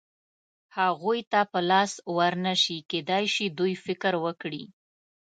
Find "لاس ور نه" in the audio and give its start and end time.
1.69-2.53